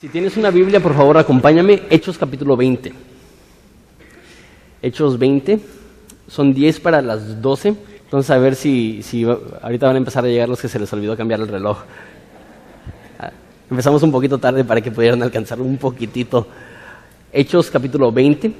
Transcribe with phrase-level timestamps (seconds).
[0.00, 1.82] Si tienes una Biblia, por favor, acompáñame.
[1.90, 2.92] Hechos capítulo 20.
[4.80, 5.58] Hechos 20.
[6.28, 7.74] Son 10 para las 12.
[8.04, 10.92] Entonces, a ver si, si ahorita van a empezar a llegar los que se les
[10.92, 11.78] olvidó cambiar el reloj.
[13.18, 13.32] Ah,
[13.68, 16.46] empezamos un poquito tarde para que pudieran alcanzar un poquitito.
[17.32, 18.52] Hechos capítulo 20,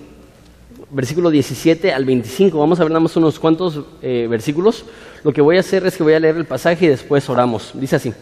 [0.91, 2.59] versículo 17 al 25.
[2.59, 4.84] Vamos a ver nada más unos cuantos eh, versículos.
[5.23, 7.70] Lo que voy a hacer es que voy a leer el pasaje y después oramos.
[7.75, 8.12] Dice así.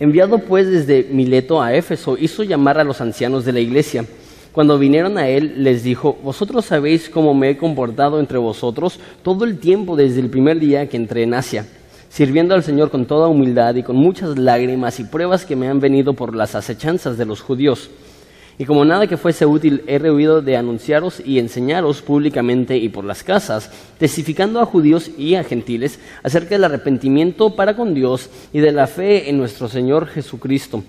[0.00, 4.06] Enviado pues desde Mileto a Éfeso, hizo llamar a los ancianos de la iglesia.
[4.50, 9.44] Cuando vinieron a él, les dijo, Vosotros sabéis cómo me he comportado entre vosotros todo
[9.44, 11.66] el tiempo desde el primer día que entré en Asia,
[12.08, 15.80] sirviendo al Señor con toda humildad y con muchas lágrimas y pruebas que me han
[15.80, 17.90] venido por las acechanzas de los judíos
[18.60, 23.06] y como nada que fuese útil, he rehuido de anunciaros y enseñaros públicamente y por
[23.06, 28.58] las casas, testificando a judíos y a gentiles acerca del arrepentimiento para con Dios y
[28.58, 30.84] de la fe en nuestro Señor Jesucristo.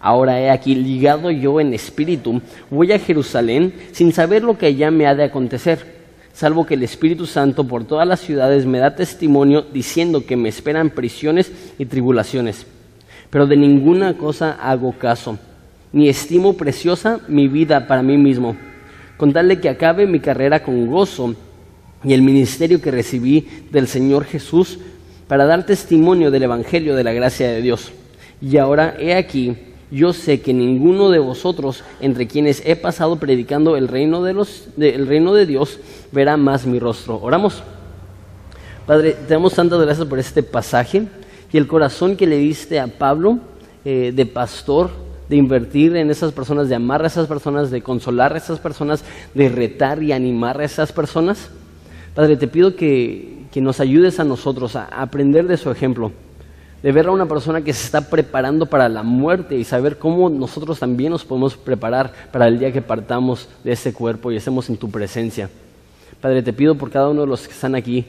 [0.00, 4.90] Ahora he aquí, ligado yo en espíritu, voy a Jerusalén sin saber lo que allá
[4.90, 5.94] me ha de acontecer,
[6.32, 10.48] salvo que el Espíritu Santo por todas las ciudades me da testimonio diciendo que me
[10.48, 12.66] esperan prisiones y tribulaciones.
[13.30, 15.38] Pero de ninguna cosa hago caso
[15.94, 18.56] ni estimo preciosa mi vida para mí mismo,
[19.16, 21.36] con tal de que acabe mi carrera con gozo
[22.02, 24.80] y el ministerio que recibí del Señor Jesús
[25.28, 27.92] para dar testimonio del Evangelio de la gracia de Dios.
[28.42, 29.56] Y ahora he aquí,
[29.92, 34.66] yo sé que ninguno de vosotros, entre quienes he pasado predicando el reino de, los,
[34.76, 35.78] reino de Dios,
[36.10, 37.20] verá más mi rostro.
[37.22, 37.62] Oramos.
[38.84, 41.06] Padre, te damos tantas gracias por este pasaje
[41.52, 43.38] y el corazón que le diste a Pablo
[43.84, 48.34] eh, de pastor de invertir en esas personas, de amar a esas personas, de consolar
[48.34, 51.48] a esas personas, de retar y animar a esas personas.
[52.14, 56.12] Padre, te pido que, que nos ayudes a nosotros a aprender de su ejemplo,
[56.82, 60.28] de ver a una persona que se está preparando para la muerte y saber cómo
[60.28, 64.68] nosotros también nos podemos preparar para el día que partamos de este cuerpo y estemos
[64.68, 65.48] en tu presencia.
[66.20, 68.04] Padre, te pido por cada uno de los que están aquí,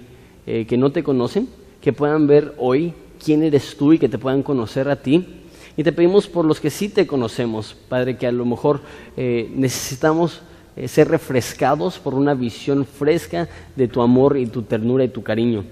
[0.46, 1.48] eh, que no te conocen,
[1.82, 2.94] que puedan ver hoy
[3.24, 5.45] quién eres tú y que te puedan conocer a ti
[5.78, 8.82] y te pedimos por los que sí te conocemos, Padre, que a lo mejor
[9.18, 10.42] eh, necesitamos
[10.78, 15.22] eh, ser refrescados por una visión fresca de tu amor y tu ternura y tu
[15.22, 15.64] cariño.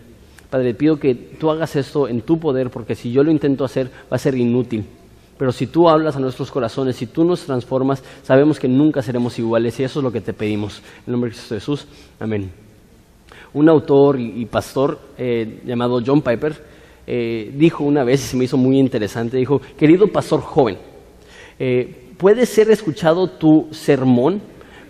[0.49, 3.87] Padre, pido que tú hagas esto en tu poder, porque si yo lo intento hacer
[3.87, 4.85] va a ser inútil.
[5.37, 9.39] Pero si tú hablas a nuestros corazones, si tú nos transformas, sabemos que nunca seremos
[9.39, 10.81] iguales y eso es lo que te pedimos.
[11.07, 11.87] En nombre de Jesús,
[12.19, 12.51] amén.
[13.53, 16.72] Un autor y, pastor eh, llamado John Piper
[17.05, 20.77] eh, dijo una vez, y se me hizo muy interesante, dijo, querido pastor joven,
[21.59, 24.41] eh, ¿puede ser escuchado tu sermón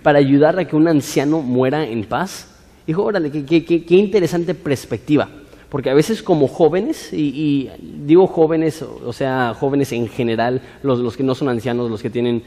[0.03, 2.49] para ayudar a que un anciano muera en paz?
[2.85, 5.29] Dijo, órale, qué, interesante perspectiva.
[5.69, 11.23] Porque a veces como jóvenes, y, digo jóvenes, o sea, jóvenes en general, los, que
[11.23, 12.43] no son ancianos, los que tienen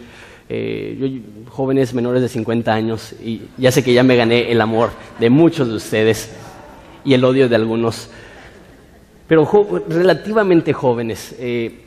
[0.49, 4.91] eh, jóvenes menores de 50 años, y ya sé que ya me gané el amor
[5.19, 6.37] de muchos de ustedes
[7.05, 8.11] y el odio de algunos
[9.27, 9.49] pero
[9.89, 11.35] relativamente jóvenes.
[11.39, 11.83] Eh,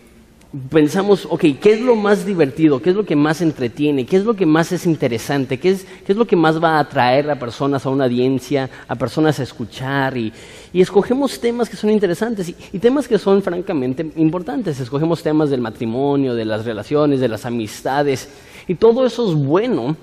[0.69, 2.81] pensamos, ok, ¿qué es lo más divertido?
[2.81, 4.05] ¿Qué es lo que más entretiene?
[4.05, 5.59] ¿Qué es lo que más es interesante?
[5.59, 8.69] ¿Qué es, qué es lo que más va a atraer a personas a una audiencia,
[8.87, 10.17] a personas a escuchar?
[10.17, 10.33] Y,
[10.73, 14.79] y escogemos temas que son interesantes y, y, temas que son francamente importantes.
[14.79, 18.27] Escogemos temas del matrimonio, de las relaciones, de las amistades.
[18.67, 19.95] Y todo eso es bueno,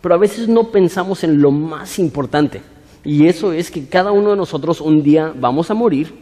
[0.00, 2.62] pero a veces no pensamos en lo más importante.
[3.04, 6.21] Y eso es que cada uno de nosotros un día vamos a morir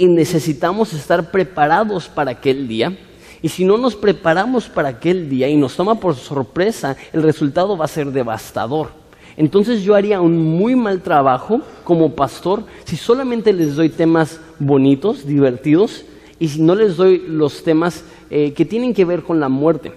[0.00, 2.96] y necesitamos estar preparados para aquel día.
[3.42, 7.76] Y si no nos preparamos para aquel día y nos toma por sorpresa, el resultado
[7.76, 8.92] va a ser devastador.
[9.36, 15.26] Entonces yo haría un muy mal trabajo como pastor si solamente les doy temas bonitos,
[15.26, 16.06] divertidos,
[16.38, 19.92] y si no les doy los temas eh, que tienen que ver con la muerte.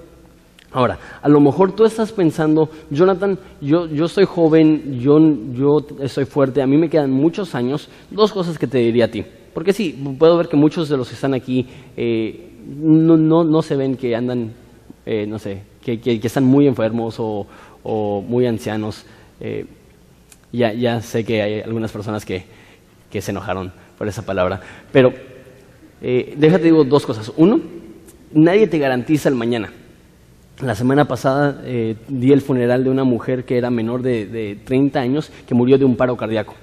[0.74, 5.18] Ahora, a lo mejor tú estás pensando, Jonathan, yo, yo soy joven, yo,
[5.54, 9.08] yo estoy fuerte, a mí me quedan muchos años, dos cosas que te diría a
[9.08, 9.24] ti.
[9.54, 13.62] Porque sí, puedo ver que muchos de los que están aquí eh, no, no, no,
[13.62, 14.52] se ven que andan,
[15.06, 17.46] eh, no sé, que, que, están muy enfermos o,
[17.84, 19.06] o muy ancianos.
[19.40, 19.66] Eh,
[20.52, 22.46] ya, ya sé que hay algunas personas que,
[23.12, 24.62] que se enojaron por esa palabra.
[24.92, 25.14] Pero
[26.02, 27.32] déjate digo dos cosas.
[27.38, 27.60] Uno,
[28.34, 29.72] nadie te garantiza el mañana.
[30.62, 31.62] La semana pasada
[32.08, 35.78] di el funeral de una mujer que era menor de, de 30 años que murió
[35.78, 36.54] de un paro cardíaco.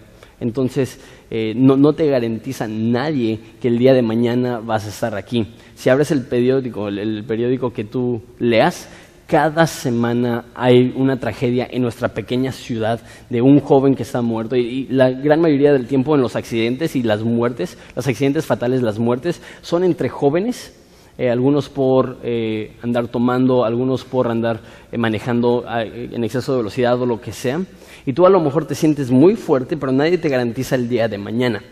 [0.40, 1.00] Entonces,
[1.30, 5.46] eh, no, te garantiza nadie que el día de mañana vas a estar aquí.
[5.74, 8.88] Si abres el periódico, el, periódico que tú leas,
[9.28, 14.56] cada semana hay una tragedia en nuestra pequeña ciudad de un joven que está muerto
[14.56, 18.82] y, la gran mayoría del tiempo en los accidentes y las muertes, los accidentes fatales,
[18.82, 20.74] las muertes, son entre jóvenes
[21.20, 24.58] eh, algunos por eh, andar tomando, algunos por andar
[24.90, 27.60] eh, manejando ah, en exceso de velocidad o lo que sea.
[28.06, 31.08] Y tú a lo mejor te sientes muy fuerte, pero nadie te garantiza el día
[31.08, 31.62] de mañana.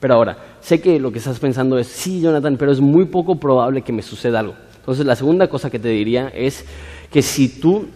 [0.00, 3.36] Pero ahora, sé que lo que estás pensando es, sí, Jonathan, pero es muy poco
[3.40, 4.54] probable que me suceda algo.
[4.76, 6.64] Entonces, la segunda cosa que te diría es
[7.10, 7.86] que si tú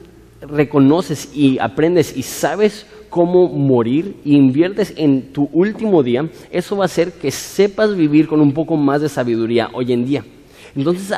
[0.40, 6.84] reconoces y aprendes y sabes cómo morir y inviertes en tu último día, eso va
[6.84, 10.24] a hacer que sepas vivir con un poco más de sabiduría hoy en día.
[10.74, 11.14] Entonces,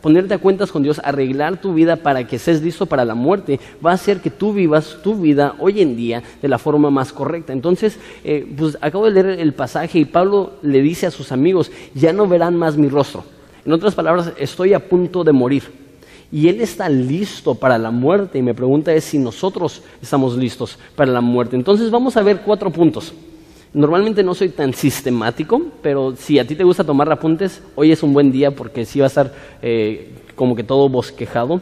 [0.00, 3.60] ponerte a cuentas con Dios, arreglar tu vida para que estés listo para la muerte,
[3.84, 7.12] va a hacer que tú vivas tu vida hoy en día de la forma más
[7.12, 7.52] correcta.
[7.52, 11.70] Entonces, eh, pues acabo de leer el pasaje y Pablo le dice a sus amigos,
[11.94, 13.24] ya no verán más mi rostro.
[13.64, 15.64] En otras palabras, estoy a punto de morir.
[16.32, 18.38] Y Él está listo para la muerte.
[18.38, 21.56] Y me pregunta es si nosotros estamos listos para la muerte.
[21.56, 23.12] Entonces vamos a ver cuatro puntos.
[23.72, 28.02] Normalmente no soy tan sistemático, pero si a ti te gusta tomar apuntes, hoy es
[28.02, 29.32] un buen día porque sí va a estar
[29.62, 31.60] eh, como que todo bosquejado.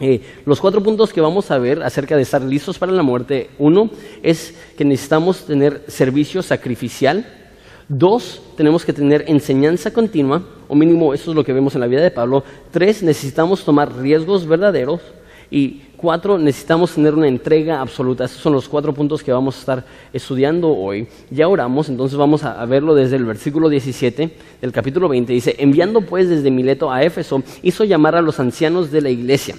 [0.00, 3.50] Eh, los cuatro puntos que vamos a ver acerca de estar listos para la muerte,
[3.58, 3.90] uno
[4.22, 7.26] es que necesitamos tener servicio sacrificial,
[7.88, 11.86] Dos, tenemos que tener enseñanza continua, o mínimo eso es lo que vemos en la
[11.86, 12.44] vida de Pablo.
[12.70, 15.00] Tres, necesitamos tomar riesgos verdaderos.
[15.50, 18.24] Y cuatro, necesitamos tener una entrega absoluta.
[18.24, 21.06] Esos son los cuatro puntos que vamos a estar estudiando hoy.
[21.30, 24.30] Ya oramos, entonces vamos a, verlo desde el versículo 17
[24.62, 25.32] del capítulo 20.
[25.32, 29.56] Dice, enviando pues desde Mileto a Éfeso, hizo llamar a los ancianos de la iglesia.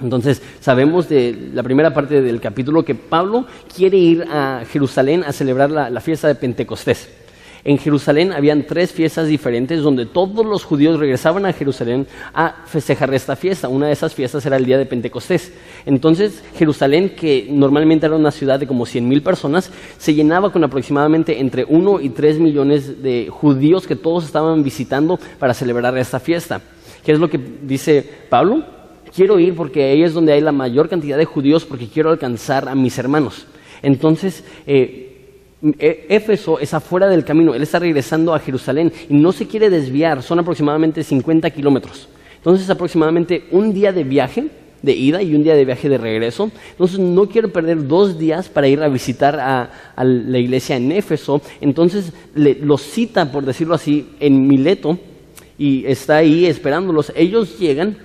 [0.00, 5.32] Entonces, sabemos de la primera parte del capítulo que Pablo quiere ir a Jerusalén a
[5.32, 7.08] celebrar la fiesta de Pentecostés.
[7.64, 13.12] En Jerusalén habían tres fiestas diferentes donde todos los judíos regresaban a Jerusalén a festejar
[13.12, 13.68] esta fiesta.
[13.68, 15.52] Una de esas fiestas era el día de Pentecostés.
[15.84, 21.40] Entonces Jerusalén, que normalmente era una ciudad de como 100.000 personas, se llenaba con aproximadamente
[21.40, 26.60] entre 1 y 3 millones de judíos que todos estaban visitando para celebrar esta fiesta.
[27.04, 28.64] ¿Qué es lo que dice Pablo?
[29.14, 32.68] Quiero ir porque ahí es donde hay la mayor cantidad de judíos porque quiero alcanzar
[32.68, 33.46] a mis hermanos.
[33.82, 35.07] Entonces, eh,
[35.60, 40.22] Éfeso es afuera del camino, él está regresando a Jerusalén y no se quiere desviar,
[40.22, 42.08] son aproximadamente 50 kilómetros.
[42.36, 44.48] Entonces aproximadamente un día de viaje
[44.82, 46.50] de ida y un día de viaje de regreso.
[46.70, 49.70] Entonces no quiero perder dos días para ir a visitar a,
[50.02, 51.40] la iglesia en Éfeso.
[51.60, 54.98] Entonces le, los cita, por decirlo así, en Mileto
[55.58, 57.12] y está ahí esperándolos.
[57.16, 57.96] Ellos llegan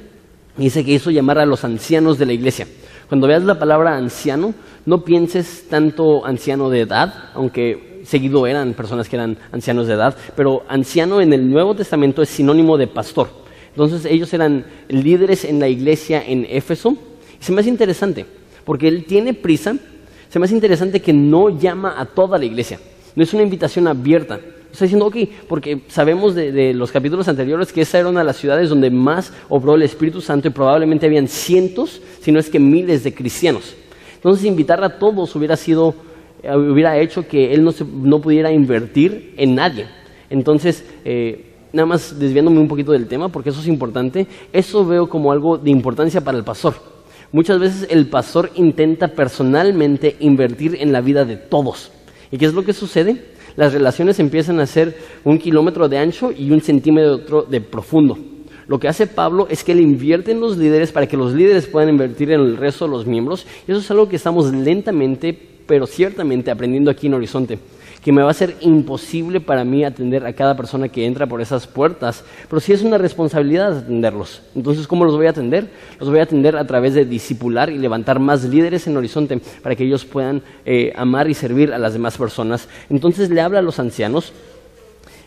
[0.57, 2.67] y dice que hizo llamar a los ancianos de la iglesia.
[3.13, 4.55] Cuando veas la palabra anciano,
[4.87, 10.17] no pienses tanto anciano de edad, aunque seguido eran personas que eran ancianos de edad,
[10.35, 13.29] pero anciano en el Nuevo Testamento es sinónimo de pastor.
[13.69, 16.97] Entonces ellos eran líderes en la iglesia en Éfeso.
[17.39, 18.25] Y se me hace interesante,
[18.65, 19.75] porque él tiene prisa,
[20.27, 22.79] se me hace interesante que no llama a toda la iglesia,
[23.15, 24.39] no es una invitación abierta.
[24.73, 25.17] Está diciendo, ok,
[25.47, 29.31] porque sabemos de, los capítulos anteriores que esa era una de las ciudades donde más
[29.47, 33.75] obró el Espíritu Santo y probablemente habían cientos, si no es que miles de cristianos.
[34.15, 35.93] Entonces invitar a todos hubiera sido,
[36.41, 39.85] eh, hubiera hecho que él no, no pudiera invertir en nadie.
[40.31, 45.07] Entonces, eh, nada más desviándome un poquito del tema, porque eso es importante, eso veo
[45.07, 46.73] como algo de importancia para el pastor.
[47.31, 51.91] Muchas veces el pastor intenta personalmente invertir en la vida de todos.
[52.31, 53.32] ¿Y qué es lo que sucede?
[53.55, 58.17] Las relaciones empiezan a ser un kilómetro de ancho y un centímetro de profundo.
[58.67, 61.67] Lo que hace Pablo es que él invierte en los líderes para que los líderes
[61.67, 63.45] puedan invertir en el resto de los miembros.
[63.67, 67.59] Y eso es algo que estamos lentamente, pero ciertamente aprendiendo aquí en Horizonte.
[68.03, 71.41] Que me va a ser imposible para mí atender a cada persona que entra por
[71.41, 74.41] esas puertas, pero sí es una responsabilidad atenderlos.
[74.55, 75.69] Entonces, ¿cómo los voy a atender?
[75.99, 79.75] Los voy a atender a través de discipular y levantar más líderes en Horizonte para
[79.75, 82.67] que ellos puedan eh, amar y servir a las demás personas.
[82.89, 84.33] Entonces le habla a los ancianos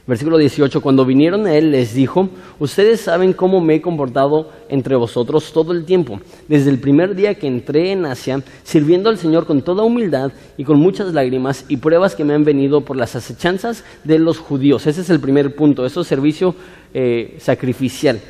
[0.06, 2.28] Versículo 18, cuando vinieron a él les dijo,
[2.60, 7.34] ustedes saben cómo me he comportado entre vosotros todo el tiempo, desde el primer día
[7.34, 11.78] que entré en Asia, sirviendo al Señor con toda humildad y con muchas lágrimas y
[11.78, 14.86] pruebas que me han venido por las acechanzas de los judíos.
[14.86, 16.54] Ese es el primer punto, eso es servicio
[16.94, 18.20] eh, sacrificial.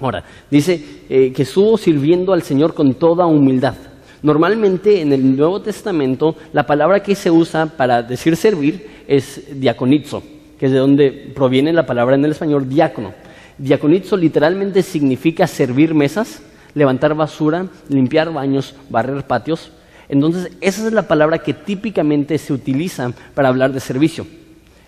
[0.00, 3.76] Ahora, dice eh, que estuvo sirviendo al Señor con toda humildad.
[4.22, 10.22] Normalmente en el Nuevo Testamento la palabra que se usa para decir servir es diaconizo
[10.58, 13.14] que es de donde proviene la palabra en el español diácono.
[13.58, 16.42] Diaconizo literalmente significa servir mesas,
[16.74, 19.72] levantar basura, limpiar baños, barrer patios.
[20.08, 24.26] Entonces, esa es la palabra que típicamente se utiliza para hablar de servicio.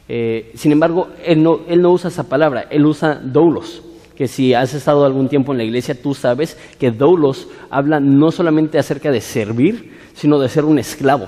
[0.09, 3.83] Eh, sin embargo, él no, él no usa esa palabra, él usa doulos
[4.21, 8.31] que si has estado algún tiempo en la iglesia, tú sabes que doulos habla no
[8.31, 11.27] solamente acerca de servir, sino de ser un esclavo.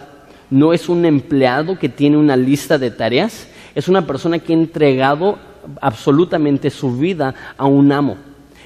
[0.51, 4.57] No es un empleado que tiene una lista de tareas, es una persona que ha
[4.57, 5.39] entregado
[5.81, 8.17] absolutamente su vida a un amo.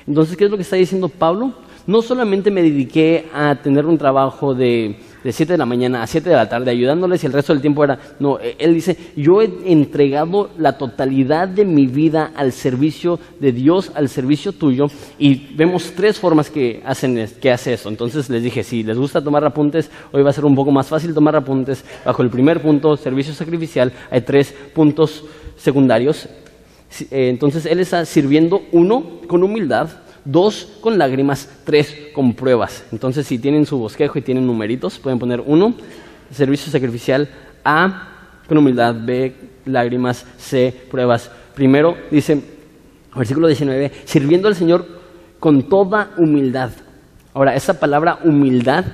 [0.06, 1.52] Entonces, ¿qué es lo que está diciendo Pablo?
[1.86, 6.06] No solamente me dediqué a tener un trabajo de, de 7 de la mañana a
[6.06, 8.96] 7 de la tarde ayudándoles y el resto del tiempo era, no, e, él dice,
[9.16, 14.86] yo he entregado la totalidad de mi vida al servicio de Dios, al servicio tuyo
[15.18, 17.88] y vemos tres formas que, hacen, que hace eso.
[17.88, 20.86] Entonces les dije, si les gusta tomar apuntes, hoy va a ser un poco más
[20.86, 21.84] fácil tomar apuntes.
[22.04, 25.24] Bajo el primer punto, servicio sacrificial, hay tres puntos
[25.56, 26.28] secundarios.
[27.10, 29.88] Eh, entonces él está sirviendo, uno, con humildad,
[30.26, 32.84] dos con lágrimas, tres con pruebas.
[32.92, 35.74] Entonces, si tienen su bosquejo y tienen numeritos, pueden poner uno,
[36.30, 37.28] servicio sacrificial,
[37.64, 41.30] A, con humildad, B, lágrimas, C, pruebas.
[41.54, 42.42] Primero dice,
[43.16, 44.84] versículo 19, sirviendo al Señor
[45.38, 46.70] con toda humildad.
[47.32, 48.84] Ahora, esa palabra humildad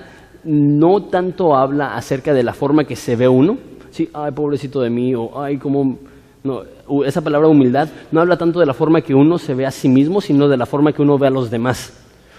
[0.44, 3.58] no tanto habla acerca de la forma que se ve uno,
[3.90, 5.98] sí, ay, pobrecito de mí, o ay, cómo
[6.44, 6.62] no,
[7.04, 9.88] esa palabra humildad no habla tanto de la forma que uno se ve a sí
[9.88, 11.92] mismo, sino de la forma que uno ve a los demás.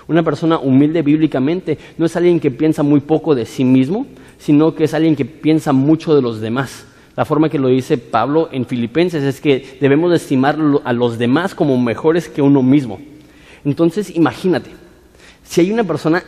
[0.07, 4.05] Una persona humilde bíblicamente no es alguien que piensa muy poco de sí mismo,
[4.37, 6.85] sino que es alguien que piensa mucho de los demás.
[7.15, 11.55] La forma que lo dice Pablo en Filipenses es que debemos estimar a los demás
[11.55, 12.99] como mejores que uno mismo.
[13.63, 14.71] Entonces, imagínate,
[15.43, 16.23] si hay una persona,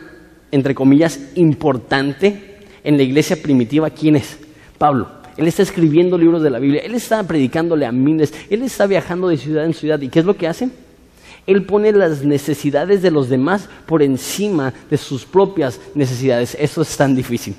[0.52, 4.38] entre comillas, importante en la iglesia primitiva, ¿quién es?
[4.78, 5.08] Pablo.
[5.36, 9.28] Él está escribiendo libros de la Biblia, Él está predicándole a miles, Él está viajando
[9.28, 10.00] de ciudad en ciudad.
[10.00, 10.70] ¿Y qué es lo que hace?
[11.46, 16.56] Él pone las necesidades de los demás por encima de sus propias necesidades.
[16.58, 17.54] Eso es tan difícil.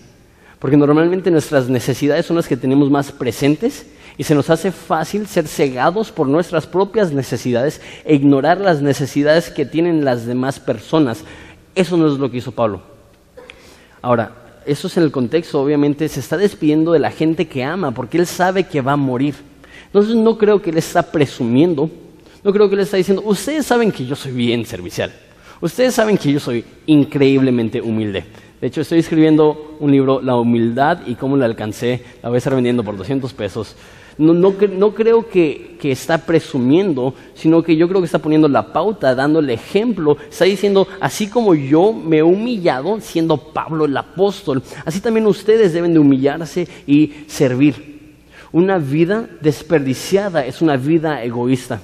[0.59, 3.85] Porque normalmente nuestras necesidades son las que tenemos más presentes
[4.17, 9.51] y se nos hace fácil ser cegados por nuestras propias necesidades e ignorar las necesidades
[9.51, 11.23] que tienen las demás personas.
[11.75, 12.81] Eso no es lo que hizo Pablo.
[14.01, 17.91] Ahora, eso es en el contexto, obviamente, se está despidiendo de la gente que ama,
[17.91, 19.35] porque él sabe que va a morir.
[19.85, 21.89] Entonces no creo que él está presumiendo,
[22.43, 25.11] no creo que él está diciendo, ustedes saben que yo soy bien servicial,
[25.61, 28.25] ustedes saben que yo soy increíblemente humilde.
[28.59, 32.39] De hecho, estoy escribiendo un libro, La humildad y cómo la alcancé, la voy a
[32.39, 33.75] estar vendiendo por 200 pesos.
[34.17, 34.53] No,
[34.93, 39.49] creo que, está presumiendo, sino que yo creo que está poniendo la pauta, dando el
[39.49, 40.17] ejemplo.
[40.29, 45.73] Está diciendo, así como yo me he humillado siendo Pablo el apóstol, así también ustedes
[45.73, 47.97] deben de humillarse y servir.
[48.51, 51.79] Una vida desperdiciada es una vida egoísta.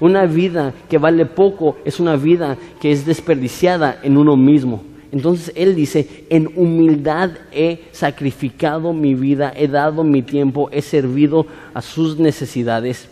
[0.00, 4.82] Una vida que vale poco es una vida que es desperdiciada en uno mismo.
[5.12, 11.46] Entonces Él dice, en humildad he sacrificado mi vida, he dado mi tiempo, he servido
[11.74, 13.08] a sus necesidades.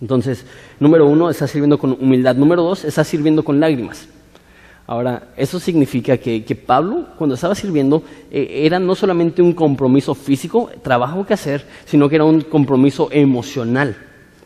[0.00, 0.46] Entonces,
[0.78, 2.34] número uno, está sirviendo con humildad.
[2.36, 4.08] Número dos, está sirviendo con lágrimas.
[4.86, 10.70] Ahora, eso significa que, Pablo, cuando estaba sirviendo, eh, era no solamente un compromiso físico,
[10.82, 13.96] trabajo que hacer, sino que era un compromiso emocional,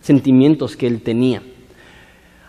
[0.02, 1.40] sentimientos que él tenía.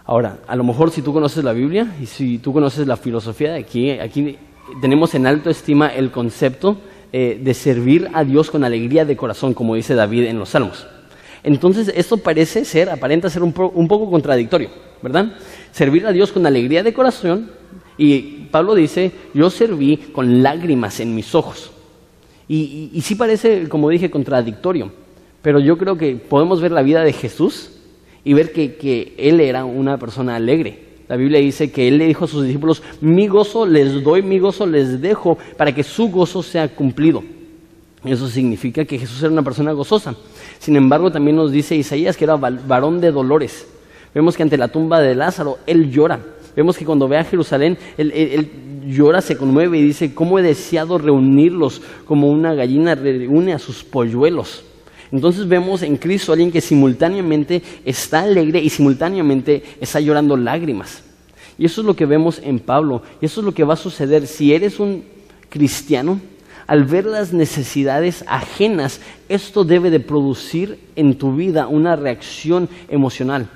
[0.07, 3.55] Ahora, a lo mejor si tú conoces la Biblia y si tú conoces la filosofía
[3.55, 4.37] aquí, aquí
[4.79, 6.77] tenemos en alto estima el concepto
[7.11, 10.85] eh, de servir a Dios con alegría de corazón, como dice David en los Salmos.
[11.41, 14.69] Entonces, esto parece ser, aparenta ser un, poco contradictorio,
[15.01, 15.33] ¿verdad?
[15.71, 17.49] Servir a Dios con alegría de corazón
[17.97, 21.71] y Pablo dice, yo serví con lágrimas en mis ojos.
[22.47, 24.91] Y, y sí parece, como dije, contradictorio,
[25.41, 27.74] pero yo creo que podemos ver la vida de Jesús
[28.25, 30.79] y ver que, él era una persona alegre.
[31.07, 34.39] La Biblia dice que él le dijo a sus discípulos, mi gozo les doy, mi
[34.39, 37.23] gozo les dejo, para que su gozo sea cumplido.
[38.03, 40.15] Eso significa que Jesús era una persona gozosa.
[40.59, 43.67] Sin embargo, también nos dice Isaías que era varón de dolores.
[44.13, 46.19] Vemos que ante la tumba de Lázaro, él llora.
[46.55, 48.49] Vemos que cuando ve a Jerusalén, él, él
[48.87, 53.83] llora, se conmueve y dice, ¿cómo he deseado reunirlos como una gallina reúne a sus
[53.83, 54.63] polluelos?
[55.11, 61.03] Entonces vemos en Cristo a alguien que simultáneamente está alegre y simultáneamente está llorando lágrimas.
[61.57, 63.01] Y eso es lo que vemos en Pablo.
[63.21, 65.03] Y eso es lo que va a suceder si eres un
[65.49, 66.19] cristiano.
[66.67, 73.49] Al ver las necesidades ajenas, esto debe de producir en tu vida una reacción emocional.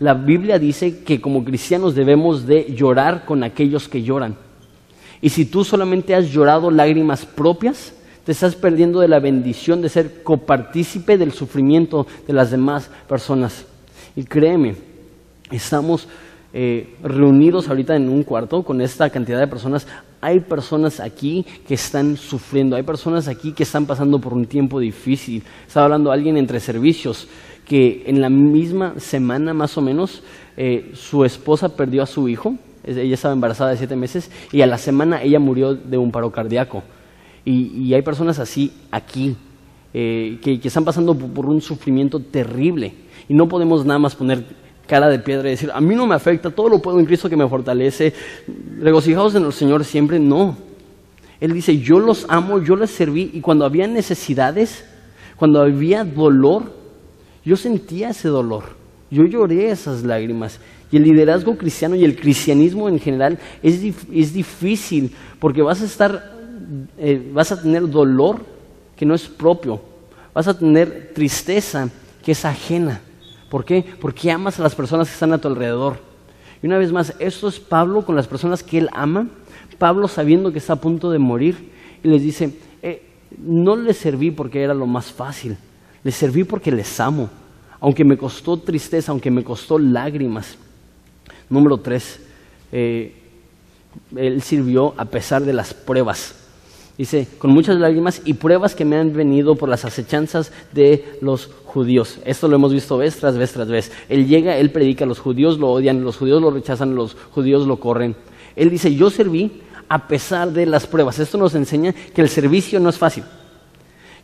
[0.00, 4.36] La Biblia dice que como cristianos debemos de llorar con aquellos que lloran.
[5.20, 7.92] Y si tú solamente has llorado lágrimas propias,
[8.28, 13.64] te estás perdiendo de la bendición de ser copartícipe del sufrimiento de las demás personas.
[14.16, 14.76] Y créeme,
[15.50, 16.06] estamos
[16.52, 19.86] eh, reunidos ahorita en un cuarto con esta cantidad de personas.
[20.20, 24.78] Hay personas aquí que están sufriendo, hay personas aquí que están pasando por un tiempo
[24.78, 25.42] difícil.
[25.66, 27.28] Estaba hablando alguien entre servicios
[27.64, 30.22] que en la misma semana más o menos
[30.58, 34.66] eh, su esposa perdió a su hijo, ella estaba embarazada de siete meses y a
[34.66, 36.82] la semana ella murió de un paro cardíaco.
[37.50, 39.34] Y, hay personas así aquí,
[39.94, 42.92] eh, que, están pasando por, un sufrimiento terrible.
[43.26, 44.44] Y no podemos nada más poner
[44.86, 47.30] cara de piedra y decir, a mí no me afecta, todo lo puedo en Cristo
[47.30, 48.12] que me fortalece,
[48.80, 50.58] regocijados en el Señor siempre, no.
[51.40, 54.84] Él dice, yo los amo, yo les serví y cuando había necesidades,
[55.36, 56.74] cuando había dolor,
[57.46, 58.64] yo sentía ese dolor,
[59.10, 60.60] yo lloré esas lágrimas.
[60.90, 65.86] Y el liderazgo cristiano y el cristianismo en general es, es difícil porque vas a
[65.86, 66.37] estar,
[66.98, 68.44] eh, vas a tener dolor
[68.96, 69.80] que no es propio,
[70.34, 71.88] vas a tener tristeza
[72.22, 73.00] que es ajena.
[73.48, 73.84] ¿Por qué?
[74.00, 75.96] Porque amas a las personas que están a tu alrededor.
[76.62, 79.28] Y una vez más, esto es Pablo con las personas que él ama,
[79.78, 81.70] Pablo sabiendo que está a punto de morir,
[82.02, 83.02] y les dice, eh,
[83.38, 85.56] no les serví porque era lo más fácil,
[86.02, 87.30] les serví porque les amo,
[87.80, 90.56] aunque me costó tristeza, aunque me costó lágrimas.
[91.48, 92.20] Número tres,
[92.72, 93.14] eh,
[94.16, 96.34] él sirvió a pesar de las pruebas.
[96.98, 101.48] Dice, con muchas lágrimas y pruebas que me han venido por las acechanzas de los
[101.64, 102.18] judíos.
[102.24, 103.92] Esto lo hemos visto vez tras vez tras vez.
[104.08, 107.78] Él llega, él predica, los judíos lo odian, los judíos lo rechazan, los judíos lo
[107.78, 108.16] corren.
[108.56, 111.20] Él dice, yo serví a pesar de las pruebas.
[111.20, 113.22] Esto nos enseña que el servicio no es fácil.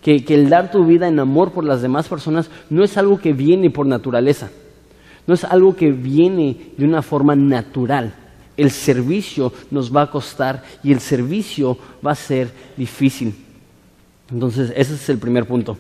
[0.02, 3.21] Que, que el dar tu vida en amor por las demás personas no es algo
[3.21, 4.50] que viene por naturaleza.
[5.28, 8.14] No es algo que viene de una forma natural
[8.56, 13.34] el servicio nos va a costar y el servicio va a ser difícil.
[14.30, 15.76] Entonces, ese es el primer punto.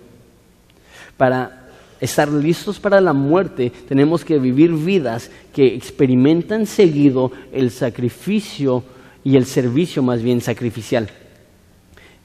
[1.16, 1.68] Para
[2.00, 8.84] estar listos para la muerte, tenemos que vivir vidas que experimentan seguido el sacrificio
[9.22, 11.08] y el servicio más bien sacrificial.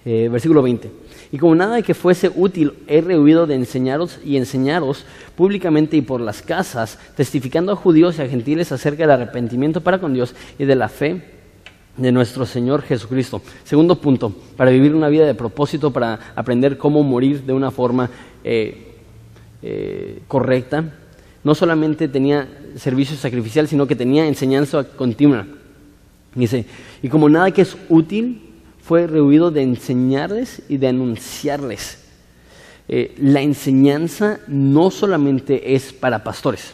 [0.05, 0.91] Eh, versículo 20.
[1.31, 5.05] Y como nada que fuese útil, he rehuido de enseñaros y enseñaros
[5.35, 9.99] públicamente y por las casas, testificando a judíos y a gentiles acerca del arrepentimiento para
[9.99, 11.21] con Dios y de la fe
[11.97, 13.41] de nuestro Señor Jesucristo.
[13.63, 18.09] Segundo punto, para vivir una vida de propósito, para aprender cómo morir de una forma
[18.43, 18.95] eh,
[19.61, 20.93] eh, correcta,
[21.43, 25.45] no solamente tenía servicio sacrificial, sino que tenía enseñanza continua.
[26.33, 26.65] Dice,
[27.01, 28.48] y como nada que es útil,
[28.89, 31.99] fue rehuido de enseñarles y de anunciarles.
[32.87, 36.73] Eh, la enseñanza no solamente es para pastores,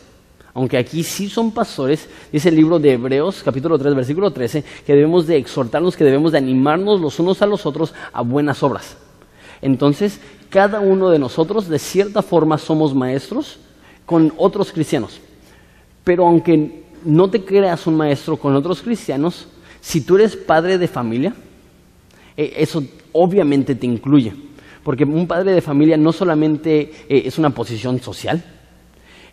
[0.53, 4.93] aunque aquí sí son pastores, dice el libro de Hebreos capítulo 3 versículo 13, que
[4.93, 8.95] debemos de exhortarnos, que debemos de animarnos los unos a los otros a buenas obras.
[9.61, 13.59] Entonces, cada uno de nosotros de cierta forma somos maestros
[14.05, 15.19] con otros cristianos.
[16.05, 19.49] Pero aunque no te creas un maestro con otros cristianos,
[19.81, 21.35] si tú eres padre de familia,
[22.37, 24.33] eso obviamente te incluye.
[24.83, 28.43] Porque un padre de familia no solamente eh, es una posición social,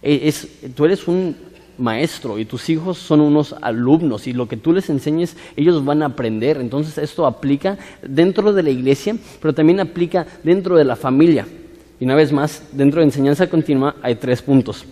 [0.02, 1.36] eh, es, tú eres un
[1.78, 6.02] maestro y tus hijos son unos alumnos y lo que tú les enseñes ellos van
[6.02, 6.56] a aprender.
[6.58, 11.46] Entonces esto aplica dentro de la iglesia, pero también aplica dentro de la familia.
[12.00, 14.84] Y una vez más, dentro de enseñanza continua hay tres puntos.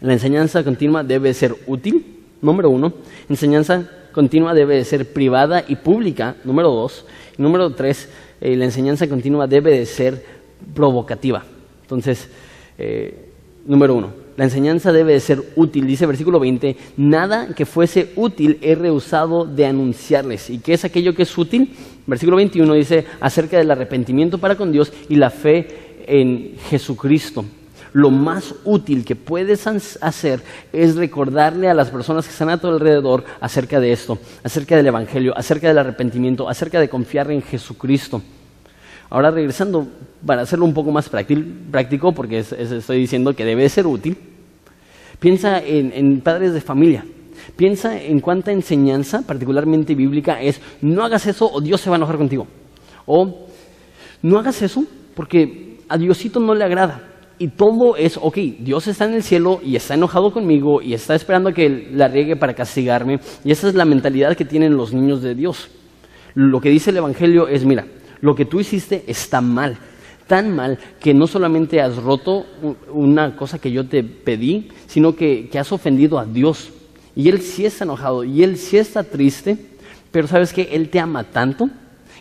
[0.00, 2.04] La enseñanza continua debe ser útil,
[2.40, 2.92] número uno.
[3.28, 7.04] Enseñanza continua debe de ser privada y pública, número dos.
[7.36, 8.08] Número tres,
[8.40, 10.24] eh, la enseñanza continua debe de ser
[10.72, 11.44] provocativa.
[11.82, 12.28] Entonces,
[12.78, 13.28] eh,
[13.66, 15.86] número uno, la enseñanza debe de ser útil.
[15.86, 20.48] Dice versículo 20, nada que fuese útil he rehusado de anunciarles.
[20.48, 21.74] ¿Y qué es aquello que es útil?
[22.06, 27.44] Versículo 21 dice acerca del arrepentimiento para con Dios y la fe en Jesucristo
[27.94, 30.40] lo más útil que puedes hacer
[30.72, 34.88] es recordarle a las personas que están a tu alrededor acerca de esto, acerca del
[34.88, 38.20] Evangelio, acerca del arrepentimiento, acerca de confiar en Jesucristo.
[39.10, 39.86] Ahora regresando,
[40.26, 44.18] para hacerlo un poco más práctico, porque estoy diciendo que debe ser útil,
[45.20, 47.06] piensa en, padres de familia.
[47.54, 51.98] Piensa en cuánta enseñanza, particularmente bíblica, es no hagas eso o Dios se va a
[51.98, 52.48] enojar contigo.
[53.06, 53.46] O
[54.20, 59.04] no hagas eso porque a Diosito no le agrada y todo es, ok, Dios está
[59.06, 63.20] en el cielo y está enojado conmigo y está esperando que la riegue para castigarme.
[63.44, 65.68] Y esa es la mentalidad que tienen los niños de Dios.
[66.34, 67.86] Lo que dice el Evangelio es, mira,
[68.20, 69.78] lo que tú hiciste está mal.
[70.26, 72.46] Tan mal que no solamente has roto
[72.92, 76.70] una cosa que yo te pedí, sino que, que has ofendido a Dios.
[77.14, 79.58] Y Él sí está enojado y Él sí está triste,
[80.10, 81.68] pero sabes que Él te ama tanto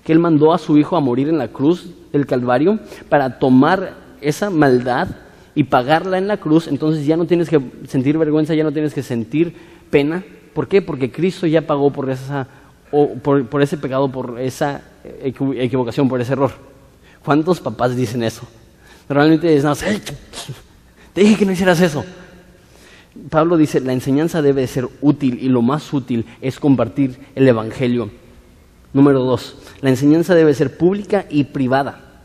[0.04, 4.03] que Él mandó a su Hijo a morir en la cruz del Calvario para tomar
[4.24, 5.08] esa maldad
[5.56, 8.94] y pagarla en la cruz, entonces ya no tienes que sentir vergüenza, ya no tienes
[8.94, 9.56] que sentir
[9.90, 10.24] pena.
[10.54, 10.82] ¿Por qué?
[10.82, 12.48] Porque Cristo ya pagó por, esa,
[13.22, 14.82] por, ese pecado, por esa
[15.22, 16.52] equivocación, por ese error.
[17.24, 18.48] ¿Cuántos papás dicen eso?
[19.08, 19.76] Normalmente dicen, no,
[21.14, 22.04] te dije que no hicieras eso.
[23.30, 28.10] Pablo dice, la enseñanza debe ser útil y lo más útil es compartir el Evangelio.
[28.92, 32.24] Número dos, la enseñanza debe ser pública y privada.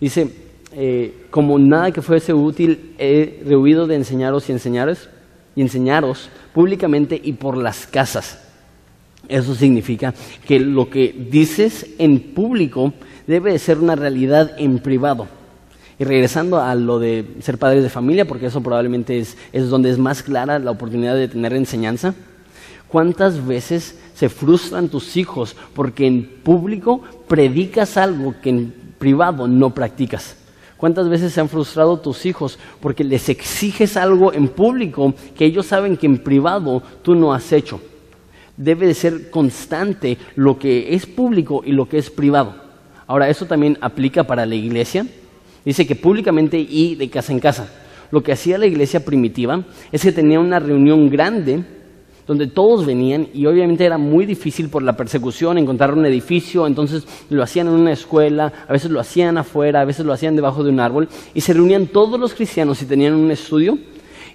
[0.00, 5.08] Dice, eh, como nada que fuese útil, he rehuido de enseñaros y enseñaros,
[5.56, 8.40] y enseñaros públicamente y por las casas.
[9.28, 10.14] Eso significa
[10.46, 12.92] que lo que dices en público
[13.26, 15.26] debe de ser una realidad en privado.
[15.98, 19.90] Y regresando a lo de ser padres de familia, porque eso probablemente es, es donde
[19.90, 22.14] es más clara la oportunidad de tener enseñanza.
[22.88, 29.74] ¿Cuántas veces se frustran tus hijos porque en público predicas algo que en privado no
[29.74, 30.39] practicas?
[30.80, 35.66] ¿Cuántas veces se han frustrado tus hijos porque les exiges algo en público que ellos
[35.66, 37.82] saben que en privado tú no has hecho?
[38.56, 42.54] Debe de ser constante lo que es público y lo que es privado.
[43.06, 45.06] Ahora, eso también aplica para la iglesia.
[45.66, 47.70] Dice que públicamente y de casa en casa.
[48.10, 49.62] Lo que hacía la iglesia primitiva
[49.92, 51.62] es que tenía una reunión grande
[52.26, 57.06] donde todos venían y obviamente era muy difícil por la persecución encontrar un edificio, entonces
[57.28, 60.62] lo hacían en una escuela, a veces lo hacían afuera, a veces lo hacían debajo
[60.62, 63.78] de un árbol y se reunían todos los cristianos y tenían un estudio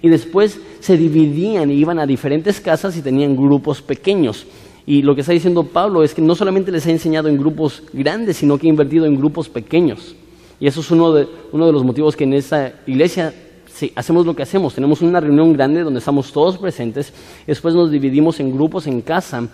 [0.02, 4.46] y después se dividían y iban a diferentes casas y tenían grupos pequeños.
[4.86, 7.82] Y lo que está diciendo Pablo es que no solamente les ha enseñado en grupos
[7.92, 10.14] grandes, sino que ha invertido en grupos pequeños.
[10.60, 13.34] Y eso es uno de, uno de los motivos que en esta iglesia
[13.76, 14.74] sí, hacemos lo que hacemos.
[14.74, 17.12] Tenemos una reunión grande donde estamos todos presentes,
[17.46, 19.48] después nos dividimos en grupos en casa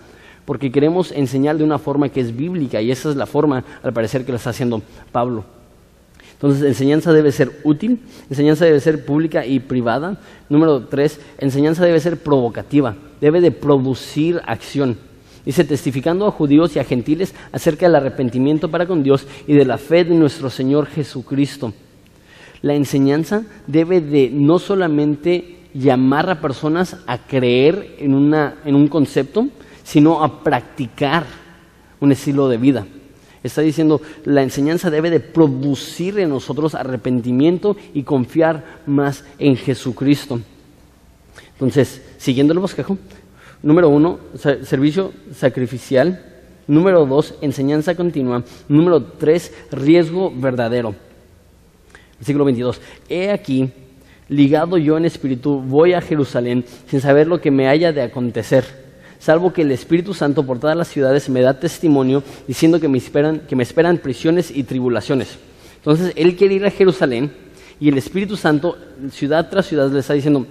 [0.45, 3.93] porque queremos enseñar de una forma que es bíblica y esa es la forma, al
[3.93, 4.81] parecer, que lo está haciendo
[5.11, 5.45] Pablo.
[6.33, 10.19] Entonces, enseñanza debe ser útil, enseñanza debe ser pública y privada.
[10.49, 14.97] Número tres, enseñanza debe ser provocativa, debe de producir acción.
[15.45, 19.65] Dice, testificando a judíos y a gentiles acerca del arrepentimiento para con Dios y de
[19.65, 21.73] la fe de nuestro Señor Jesucristo
[22.63, 28.87] la enseñanza debe de no solamente llamar a personas a creer en, una, en un
[28.87, 29.49] concepto,
[29.83, 31.25] sino a practicar
[31.99, 32.87] un estilo de vida.
[33.43, 40.39] Está diciendo, la enseñanza debe de producir en nosotros arrepentimiento y confiar más en Jesucristo.
[41.51, 42.97] Entonces, siguiendo el bosquejo,
[43.61, 44.19] número uno,
[44.63, 46.29] servicio sacrificial.
[46.65, 48.41] Número dos, enseñanza continua.
[48.69, 50.95] Número tres, riesgo verdadero.
[52.23, 52.79] Versículo 22.
[53.09, 53.69] He aquí,
[54.29, 58.63] ligado yo en espíritu, voy a Jerusalén sin saber lo que me haya de acontecer,
[59.19, 62.97] salvo que el Espíritu Santo por todas las ciudades me da testimonio diciendo que me
[62.97, 65.37] esperan, que me esperan prisiones y tribulaciones.
[65.75, 67.29] Entonces, él quiere ir a Jerusalén
[67.77, 68.77] y el Espíritu Santo,
[69.11, 70.47] ciudad tras ciudad, le está diciendo,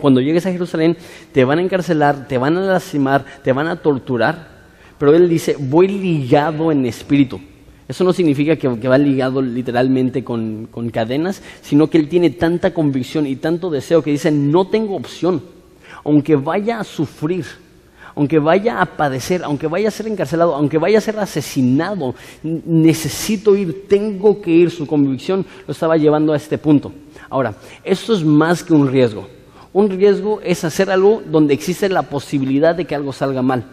[0.00, 0.96] cuando llegues a Jerusalén,
[1.32, 4.48] te van a encarcelar, te van a lastimar, te van a torturar,
[4.98, 7.42] pero él dice, voy ligado en espíritu.
[7.86, 13.26] Eso no significa que, va ligado literalmente con, cadenas, sino que él tiene tanta convicción
[13.26, 15.42] y tanto deseo que dice, no tengo opción,
[16.02, 17.44] aunque vaya a sufrir,
[18.14, 23.54] aunque vaya a padecer, aunque vaya a ser encarcelado, aunque vaya a ser asesinado, necesito
[23.54, 24.70] ir, tengo que ir.
[24.70, 26.92] Su convicción lo estaba llevando a este punto.
[27.28, 29.28] Ahora, esto es más que un riesgo.
[29.72, 33.64] Un riesgo es hacer algo donde existe la posibilidad de que algo salga mal.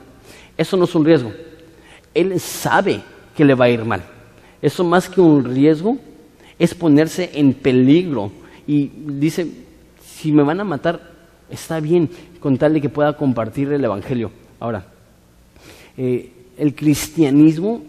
[0.57, 1.31] Eso no es un riesgo.
[2.13, 3.01] Él sabe
[3.45, 4.01] le va a ir mal.
[4.61, 5.97] Eso más que un riesgo
[6.59, 8.31] es ponerse en peligro.
[8.67, 9.47] Y dice,
[10.03, 11.01] si me van a matar,
[11.49, 14.31] está bien, con tal de que pueda compartir el Evangelio.
[14.59, 14.85] Ahora,
[15.97, 17.81] eh, el cristianismo,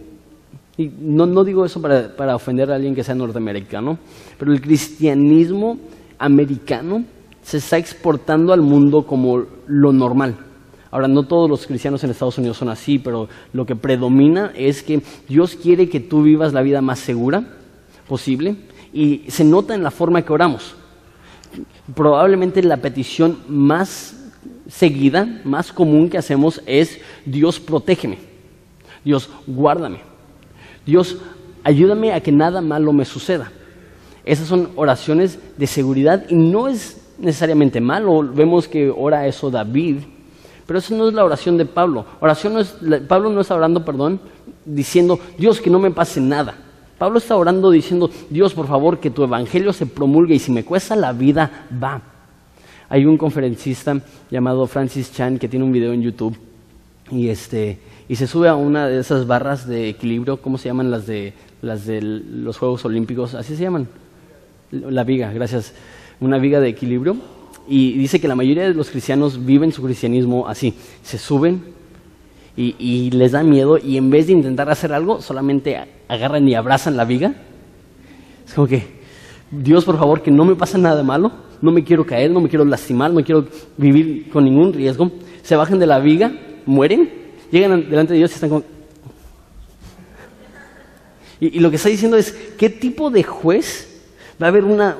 [0.77, 3.99] y no, no digo eso para, para ofender a alguien que sea norteamericano,
[4.38, 5.79] pero el cristianismo
[6.19, 7.05] americano
[7.43, 10.37] se está exportando al mundo como lo normal.
[10.93, 14.83] Ahora, no todos los cristianos en Estados Unidos son así, pero lo que predomina es
[14.83, 17.45] que Dios quiere que tú vivas la vida más segura
[18.07, 18.57] posible
[18.93, 20.75] y se nota en la forma que oramos.
[21.95, 24.15] Probablemente la petición más
[24.69, 28.19] seguida, más común que hacemos es Dios protégeme,
[29.03, 30.01] Dios guárdame,
[30.85, 31.17] Dios
[31.65, 33.51] ayúdame a que nada malo me suceda.
[34.27, 38.23] Esas son oraciones de seguridad y no es necesariamente malo.
[38.23, 40.01] Vemos que ora eso David
[40.73, 42.07] pero eso no es la oración de Pablo.
[42.19, 42.75] Oración no es,
[43.07, 44.19] Pablo no está orando, perdón,
[44.65, 46.55] diciendo, Dios, que no me pase nada.
[46.97, 50.65] Pablo está orando diciendo, Dios, por favor, que tu evangelio se promulgue y si me
[50.65, 52.01] cuesta la vida, va.
[52.89, 56.39] Hay un conferencista llamado Francis Chan que tiene un video en YouTube
[57.11, 60.91] y, este, y se sube a una de esas barras de equilibrio, ¿cómo se llaman
[60.91, 63.35] las de, las de los Juegos Olímpicos?
[63.35, 63.89] Así se llaman.
[64.71, 65.75] La viga, gracias.
[66.19, 67.19] Una viga de equilibrio
[67.68, 71.62] y dice que la mayoría de los cristianos viven su cristianismo así, se suben
[72.57, 76.96] y, les da miedo y en vez de intentar hacer algo, solamente agarran y abrazan
[76.96, 77.35] la viga.
[78.46, 79.01] Es como que,
[79.51, 82.48] Dios por favor, que no me pase nada malo, no me quiero caer, no me
[82.48, 83.46] quiero lastimar, no quiero
[83.77, 85.11] vivir con ningún riesgo.
[85.42, 86.33] Se bajan de la viga,
[86.66, 87.11] mueren,
[87.51, 88.64] llegan delante de Dios y están como...
[91.40, 93.88] Y, y lo que está diciendo es, ¿qué tipo de juez
[94.42, 94.96] Va a haber una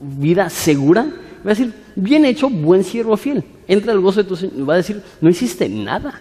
[0.00, 1.06] vida segura.
[1.46, 3.44] Va a decir, bien hecho, buen siervo fiel.
[3.66, 4.68] Entra al gozo de tu Señor.
[4.68, 6.20] Va a decir, no hiciste nada.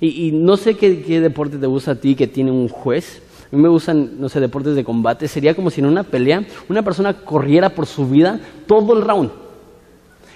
[0.00, 3.22] Y, y no sé qué, qué, deporte te gusta a ti que tiene un juez.
[3.52, 5.28] A mí me gustan, no sé, deportes de combate.
[5.28, 9.30] Sería como si en una pelea una persona corriera por su vida todo el round.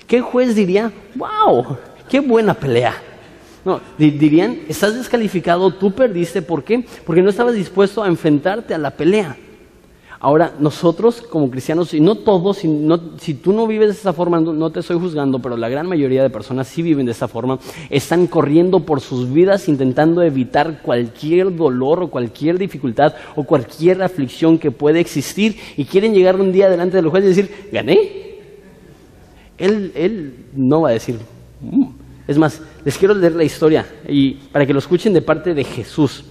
[0.07, 1.77] ¿Qué juez diría, wow,
[2.09, 2.95] qué buena pelea?
[3.65, 6.87] No, dirían, estás descalificado, tú perdiste, ¿por qué?
[7.05, 9.37] Porque no estabas dispuesto a enfrentarte a la pelea.
[10.19, 14.41] Ahora, nosotros como cristianos, y no todos, si, si tú no vives de esta forma,
[14.41, 17.59] no, te estoy juzgando, pero la gran mayoría de personas sí viven de esta forma,
[17.91, 24.59] están corriendo por sus vidas intentando evitar cualquier dolor o cualquier dificultad o cualquier aflicción
[24.59, 28.27] que puede existir y quieren llegar un día delante del juez y decir, gané.
[29.59, 31.19] Él, él no va a decir,
[31.61, 31.87] mm".
[32.29, 35.65] es más, les quiero leer la historia y para que lo escuchen de parte de
[35.65, 36.25] Jesús.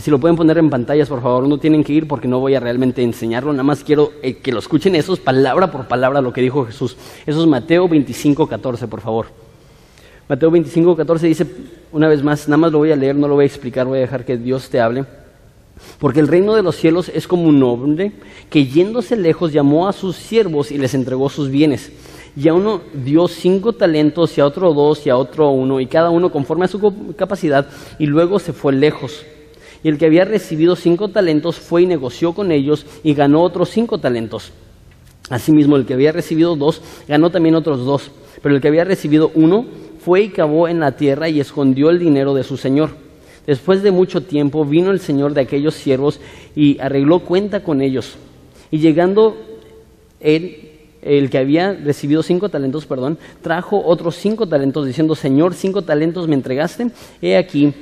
[0.00, 2.56] Si lo pueden poner en pantallas, por favor, no tienen que ir porque no voy
[2.56, 6.20] a realmente enseñarlo, nada más quiero eh, que lo escuchen, eso es palabra por palabra
[6.20, 6.96] lo que dijo Jesús.
[7.24, 9.26] Eso es Mateo 25, 14, por favor.
[10.28, 11.46] Mateo 25, 14 dice,
[11.92, 13.98] una vez más, nada más lo voy a leer, no lo voy a explicar, voy
[13.98, 15.04] a dejar que Dios te hable.
[16.00, 18.10] Porque el reino de los cielos es como un hombre
[18.50, 21.92] que yéndose lejos llamó a sus siervos y les entregó sus bienes.
[22.34, 25.86] Y a uno dio cinco talentos y a otro dos y a otro uno, y
[25.86, 27.68] cada uno conforme a su capacidad,
[28.00, 29.24] y luego se fue lejos.
[29.86, 33.68] Y el que había recibido cinco talentos fue y negoció con ellos y ganó otros
[33.70, 34.50] cinco talentos.
[35.30, 38.10] Asimismo, el que había recibido dos ganó también otros dos.
[38.42, 39.64] Pero el que había recibido uno
[40.00, 42.96] fue y cavó en la tierra y escondió el dinero de su señor.
[43.46, 46.18] Después de mucho tiempo vino el señor de aquellos siervos
[46.56, 48.16] y arregló cuenta con ellos.
[48.72, 49.36] Y llegando
[50.18, 55.82] él, el que había recibido cinco talentos, perdón, trajo otros cinco talentos diciendo, Señor, cinco
[55.82, 56.90] talentos me entregaste,
[57.22, 57.72] he aquí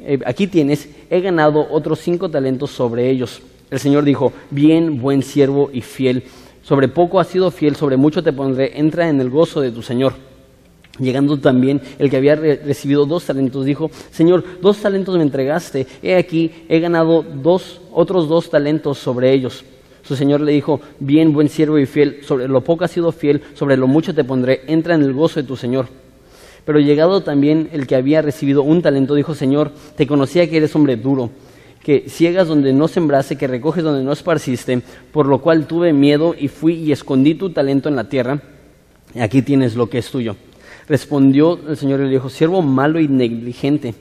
[0.00, 3.42] eh, aquí tienes, he ganado otros cinco talentos sobre ellos.
[3.70, 6.24] El Señor dijo, bien, buen siervo y fiel,
[6.62, 9.82] sobre poco has sido fiel, sobre mucho te pondré, entra en el gozo de tu
[9.82, 10.14] Señor.
[10.98, 16.16] Llegando también el que había recibido dos talentos, dijo, Señor, dos talentos me entregaste, he
[16.16, 19.64] aquí, he ganado dos, otros dos talentos sobre ellos.
[20.02, 23.42] Su Señor le dijo, bien, buen siervo y fiel, sobre lo poco has sido fiel,
[23.54, 25.88] sobre lo mucho te pondré, entra en el gozo de tu Señor.
[26.66, 30.74] Pero llegado también el que había recibido un talento, dijo, Señor, te conocía que eres
[30.74, 31.30] hombre duro,
[31.82, 36.34] que ciegas donde no sembraste, que recoges donde no esparciste, por lo cual tuve miedo
[36.36, 38.42] y fui y escondí tu talento en la tierra.
[39.18, 40.34] Aquí tienes lo que es tuyo.
[40.88, 43.94] Respondió el Señor y le dijo, siervo malo y negligente.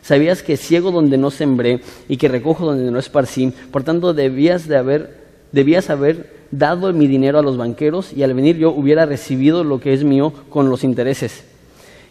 [0.00, 4.68] Sabías que ciego donde no sembré y que recojo donde no esparcí, por tanto debías
[4.68, 5.18] de haber,
[5.50, 9.80] debías haber dado mi dinero a los banqueros y al venir yo hubiera recibido lo
[9.80, 11.44] que es mío con los intereses.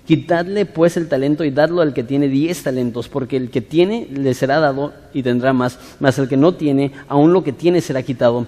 [0.05, 4.07] Quitadle pues el talento y dadlo al que tiene diez talentos, porque el que tiene
[4.11, 7.79] le será dado y tendrá más, mas el que no tiene, aún lo que tiene
[7.79, 8.45] será quitado.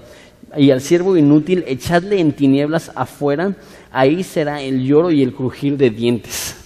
[0.57, 3.55] Y al siervo inútil, echadle en tinieblas afuera,
[3.91, 6.57] ahí será el lloro y el crujir de dientes.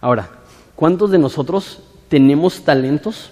[0.00, 0.30] Ahora,
[0.76, 3.30] ¿cuántos de nosotros tenemos talentos?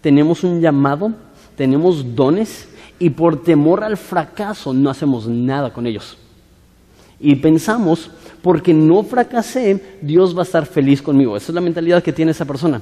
[0.00, 1.12] ¿Tenemos un llamado?
[1.56, 2.68] ¿Tenemos dones?
[2.98, 6.16] Y por temor al fracaso no hacemos nada con ellos.
[7.18, 8.10] Y pensamos
[8.46, 11.36] porque no fracasé, Dios va a estar feliz conmigo.
[11.36, 12.80] Esa es la mentalidad que tiene esa persona.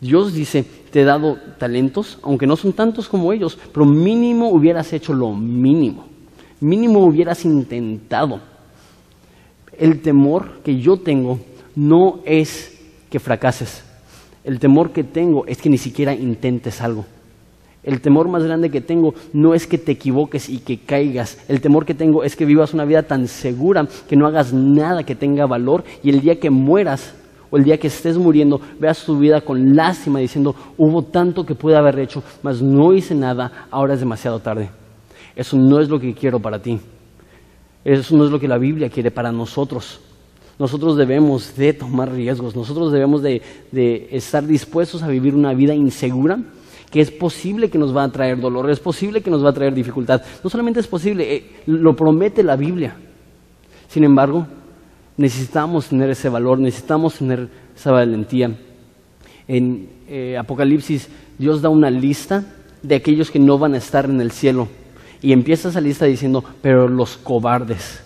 [0.00, 4.92] Dios dice, te he dado talentos, aunque no son tantos como ellos, pero mínimo hubieras
[4.92, 6.06] hecho lo mínimo.
[6.58, 8.40] Mínimo hubieras intentado.
[9.78, 11.38] El temor que yo tengo
[11.76, 12.76] no es
[13.08, 13.84] que fracases.
[14.42, 17.06] El temor que tengo es que ni siquiera intentes algo.
[17.82, 21.44] El temor más grande que tengo no es que te equivoques y que caigas.
[21.48, 25.02] El temor que tengo es que vivas una vida tan segura que no hagas nada
[25.02, 27.14] que tenga valor y el día que mueras
[27.50, 31.54] o el día que estés muriendo veas tu vida con lástima diciendo hubo tanto que
[31.54, 34.70] pude haber hecho, mas no hice nada, ahora es demasiado tarde.
[35.34, 36.78] Eso no es lo que quiero para ti.
[37.84, 40.00] Eso no es lo que la Biblia quiere para nosotros.
[40.58, 43.42] Nosotros debemos de tomar riesgos, nosotros debemos de,
[44.12, 46.38] estar dispuestos a vivir una vida insegura
[46.92, 49.54] que es posible que nos va a traer dolor, es posible que nos va a
[49.54, 50.22] traer dificultad.
[50.44, 52.94] No solamente es posible, eh, lo promete la Biblia.
[53.88, 54.46] Sin embargo,
[55.16, 58.54] necesitamos tener ese valor, necesitamos tener esa valentía.
[59.48, 62.44] En eh, Apocalipsis, Dios da una lista
[62.82, 64.68] de aquellos que no van a estar en el cielo.
[65.22, 68.02] Y empieza esa lista diciendo, pero los cobardes.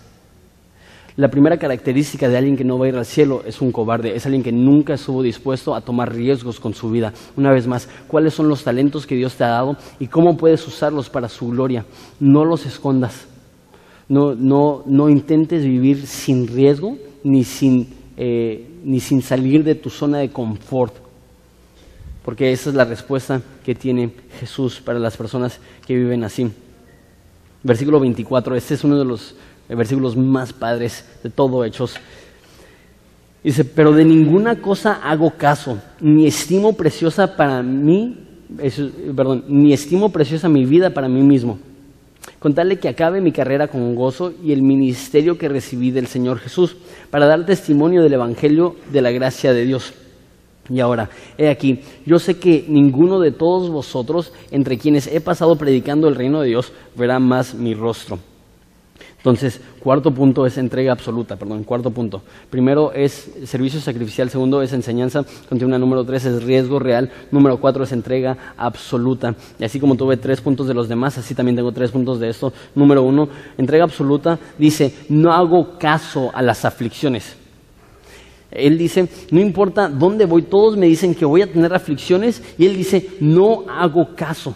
[1.16, 4.14] La primera característica de alguien que no va a ir al cielo es un cobarde,
[4.14, 7.14] es alguien que nunca estuvo dispuesto a tomar riesgos con su vida.
[7.37, 10.66] Una vez más, ¿cuáles son los talentos que Dios te ha dado y cómo puedes
[10.66, 11.87] usarlos para su gloria?
[12.20, 13.26] No los escondas.
[14.11, 19.88] No, no, no intentes vivir sin riesgo ni sin, eh, ni sin salir de tu
[19.88, 20.94] zona de confort.
[22.26, 26.50] porque esa es la respuesta que tiene Jesús para las personas que viven así.
[27.62, 29.37] Versículo 24, este es uno de los
[29.68, 31.96] versículos más padres de todo Hechos.
[33.42, 38.16] Dice, pero de ninguna cosa hago caso, ni estimo preciosa para mí,
[39.14, 41.59] perdón, ni estimo preciosa mi vida para mí mismo,
[42.40, 46.09] con tal de que acabe mi carrera con gozo y el ministerio que recibí del
[46.09, 46.76] Señor Jesús,
[47.11, 49.94] para dar testimonio del Evangelio de la gracia de Dios.
[50.68, 55.55] Y ahora, he aquí, yo sé que ninguno de todos vosotros, entre quienes he pasado
[55.55, 58.18] predicando el reino de Dios, verá más mi rostro.
[59.18, 62.22] Entonces, cuarto punto es entrega absoluta, perdón, cuarto punto.
[62.48, 67.83] Primero es servicio sacrificial, segundo es enseñanza continua, número tres es riesgo real, número cuatro
[67.83, 69.35] es entrega absoluta.
[69.59, 72.29] Y así como tuve tres puntos de los demás, así también tengo tres puntos de
[72.29, 72.52] esto.
[72.74, 77.37] Número uno, entrega absoluta, dice, no hago caso a las aflicciones.
[78.50, 82.66] Él dice, no importa dónde voy, todos me dicen que voy a tener aflicciones y
[82.66, 84.55] él dice, no hago caso.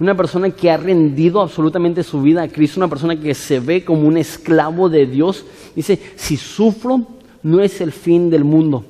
[0.00, 3.84] Una persona que ha rendido absolutamente su vida a Cristo, una persona que se ve
[3.84, 7.04] como un esclavo de Dios, dice, si sufro,
[7.42, 8.84] no es el fin del mundo.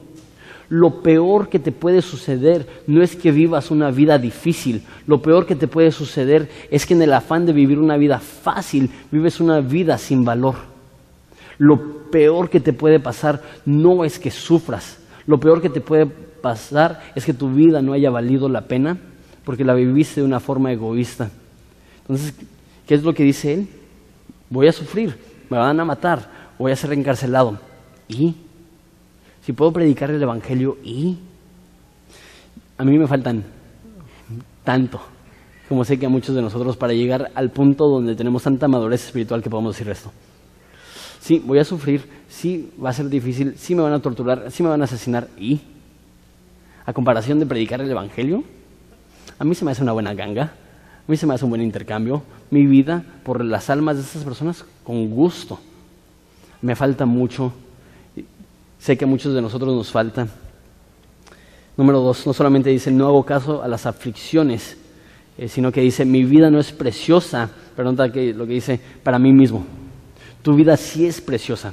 [0.68, 5.47] Lo peor que te puede suceder no es que vivas una vida difícil, lo peor
[5.47, 9.40] que te puede suceder es que en el afán de vivir una vida fácil, vives
[9.40, 10.57] una vida sin valor.
[11.57, 16.05] Lo peor que te puede pasar no es que sufras, lo peor que te puede
[16.05, 18.99] pasar es que tu vida no haya valido la pena
[19.49, 21.31] porque la viviste de una forma egoísta.
[22.03, 22.35] Entonces,
[22.87, 23.69] ¿qué es lo que dice él?
[24.51, 25.17] Voy a sufrir,
[25.49, 27.59] me van a matar, voy a ser encarcelado.
[28.09, 28.35] ¿Y?
[29.41, 31.17] Si puedo predicar el Evangelio, ¿y?
[32.77, 33.43] A mí me faltan
[34.65, 35.01] tanto,
[35.67, 39.07] como sé que a muchos de nosotros, para llegar al punto donde tenemos tanta madurez
[39.07, 40.13] espiritual que podemos decir esto.
[41.21, 44.63] Sí, voy a sufrir, sí, va a ser difícil, sí me van a torturar, sí
[44.63, 45.59] me van a asesinar, ¿y?
[46.85, 48.45] A comparación de predicar el Evangelio,
[49.38, 51.62] a mí se me hace una buena ganga, a mí se me hace un buen
[51.62, 52.22] intercambio.
[52.51, 55.59] Mi vida por las almas de estas personas, con gusto.
[56.61, 57.53] Me falta mucho.
[58.79, 60.27] Sé que a muchos de nosotros nos falta.
[61.77, 64.77] Número dos, no solamente dice no hago caso a las aflicciones,
[65.37, 69.33] eh, sino que dice mi vida no es preciosa, perdón lo que dice para mí
[69.33, 69.64] mismo.
[70.42, 71.72] Tu vida sí es preciosa.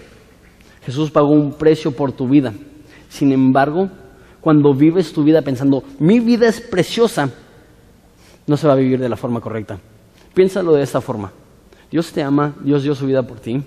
[0.85, 2.53] Jesús pagó un precio por tu vida.
[3.09, 3.89] Sin embargo,
[4.41, 7.31] cuando vives tu vida pensando mi vida es preciosa,
[8.47, 9.79] no se va a vivir de la forma correcta.
[10.33, 11.31] Piénsalo de esta forma.
[11.89, 13.63] Dios te ama, Dios dio su vida por ti.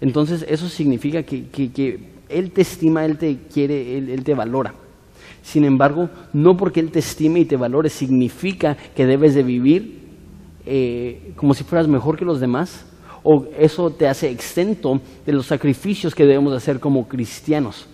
[0.00, 4.74] Entonces eso significa que, Él te estima, Él te quiere, Él, te valora.
[5.42, 10.00] Sin embargo, no porque Él te estime y te valore significa que debes de vivir
[10.66, 12.84] eh, como si fueras mejor que los demás
[13.22, 17.86] o eso te hace exento de los sacrificios que debemos hacer como cristianos.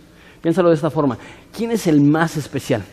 [0.42, 1.18] Piénsalo de esta forma.
[1.52, 2.84] ¿Quién es el más especial?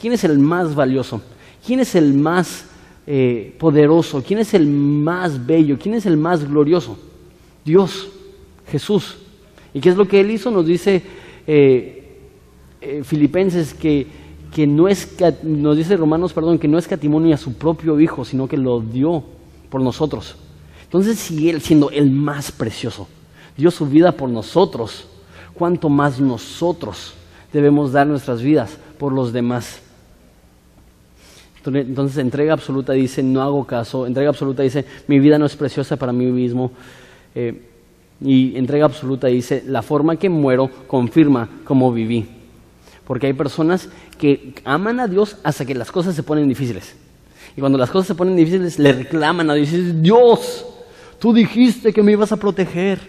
[0.00, 1.22] ¿Quién es el más valioso?
[1.64, 2.66] ¿Quién es el más
[3.06, 4.22] eh, poderoso?
[4.26, 5.78] ¿Quién es el más bello?
[5.78, 6.98] ¿Quién es el más glorioso?
[7.64, 8.08] Dios,
[8.68, 9.16] Jesús.
[9.72, 10.50] ¿Y qué es lo que Él hizo?
[10.50, 11.02] Nos dice
[11.46, 12.18] eh,
[12.80, 14.06] eh, Filipenses que,
[14.52, 18.48] que no es, nos dice Romanos, perdón, que no es a su propio Hijo, sino
[18.48, 19.22] que lo dio
[19.70, 20.36] por nosotros.
[20.84, 23.08] Entonces, si Él, siendo el más precioso,
[23.56, 25.06] dio su vida por nosotros,
[25.54, 27.14] ¿cuánto más nosotros
[27.52, 29.80] debemos dar nuestras vidas por los demás?
[31.64, 34.06] Entonces, entrega absoluta dice, no hago caso.
[34.06, 36.72] Entrega absoluta dice, mi vida no es preciosa para mí mismo.
[37.34, 37.62] Eh,
[38.20, 42.26] y entrega absoluta dice, la forma que muero confirma cómo viví.
[43.06, 46.94] Porque hay personas que aman a Dios hasta que las cosas se ponen difíciles.
[47.56, 49.70] Y cuando las cosas se ponen difíciles, le reclaman a Dios.
[50.00, 50.66] Dios,
[51.18, 53.00] tú dijiste que me ibas a proteger.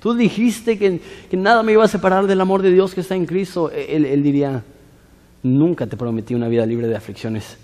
[0.00, 1.00] Tú dijiste que,
[1.32, 3.70] nada me iba a separar del amor de Dios que está en Cristo.
[3.70, 4.62] Él, él diría,
[5.42, 7.56] nunca te prometí una vida libre de aflicciones.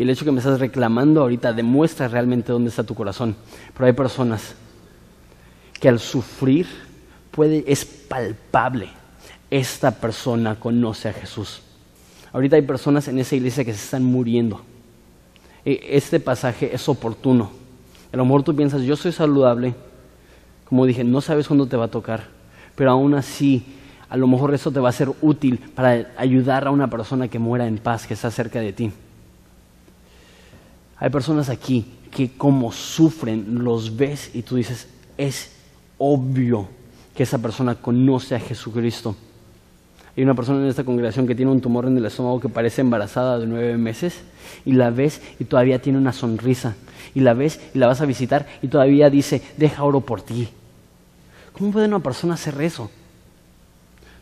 [0.00, 3.36] Y el hecho que me estás reclamando ahorita demuestra realmente dónde está tu corazón.
[3.74, 4.54] Pero hay personas
[5.78, 6.66] que al sufrir
[7.30, 8.88] puede, es palpable.
[9.50, 11.60] Esta persona conoce a Jesús.
[12.32, 14.62] Ahorita hay personas en esa iglesia que se están muriendo.
[15.66, 17.50] E, este pasaje es oportuno.
[18.10, 19.74] A lo mejor tú piensas, yo soy saludable.
[20.64, 22.24] Como dije, no sabes cuándo te va a tocar.
[22.74, 23.66] Pero aún así,
[24.08, 27.38] a lo mejor eso te va a ser útil para ayudar a una persona que
[27.38, 28.92] muera en paz, que está cerca de ti.
[31.00, 34.86] Hay personas aquí que como sufren, los ves y tú dices,
[35.16, 35.50] es
[35.98, 36.68] obvio
[37.14, 39.16] que esa persona conoce a Jesucristo.
[40.16, 42.82] Hay una persona en esta congregación que tiene un tumor en el estómago que parece
[42.82, 44.20] embarazada de nueve meses
[44.64, 46.76] y la ves y todavía tiene una sonrisa.
[47.14, 50.48] Y la ves y la vas a visitar y todavía dice, deja oro por ti.
[51.52, 52.90] ¿Cómo puede una persona hacer eso?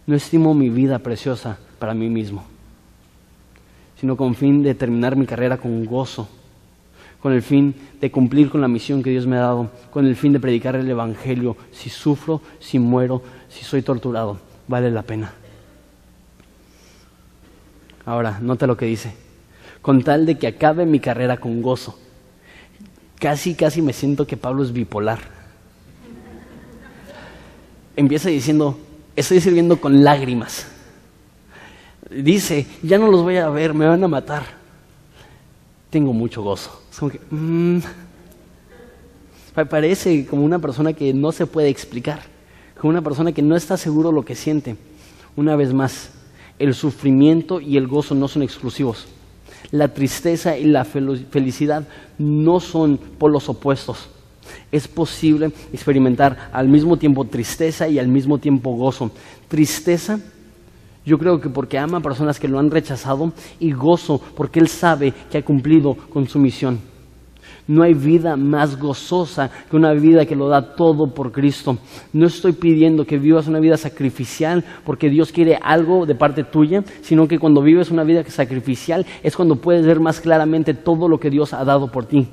[0.06, 2.44] No estimo mi vida preciosa para mí mismo.
[4.00, 6.28] sino con fin de terminar mi carrera con gozo,
[7.20, 10.16] con el fin de cumplir con la misión que Dios me ha dado, con el
[10.16, 11.56] fin de predicar el Evangelio.
[11.72, 14.38] Si sufro, si muero, si soy torturado,
[14.68, 15.32] vale la pena.
[18.04, 19.12] Ahora, nota lo que dice.
[19.82, 21.98] Con tal de que acabe mi carrera con gozo.
[23.18, 25.18] Casi, casi me siento que Pablo es bipolar.
[27.96, 28.78] Empieza diciendo,
[29.16, 30.68] estoy sirviendo con lágrimas.
[32.10, 34.44] Dice, ya no los voy a ver, me van a matar.
[35.90, 36.82] Tengo mucho gozo.
[36.98, 37.78] Como que, mm,
[39.70, 42.20] parece como una persona que no se puede explicar,
[42.80, 44.76] como una persona que no está seguro lo que siente.
[45.36, 46.10] Una vez más,
[46.58, 49.06] el sufrimiento y el gozo no son exclusivos.
[49.70, 51.86] La tristeza y la felicidad
[52.18, 54.08] no son polos opuestos.
[54.72, 59.10] Es posible experimentar al mismo tiempo tristeza y al mismo tiempo gozo.
[59.48, 60.18] Tristeza,
[61.04, 64.68] yo creo que porque ama a personas que lo han rechazado y gozo porque él
[64.68, 66.78] sabe que ha cumplido con su misión.
[67.68, 71.76] No hay vida más gozosa que una vida que lo da todo por Cristo.
[72.14, 76.82] No estoy pidiendo que vivas una vida sacrificial porque Dios quiere algo de parte tuya,
[77.02, 81.20] sino que cuando vives una vida sacrificial es cuando puedes ver más claramente todo lo
[81.20, 82.26] que Dios ha dado por ti.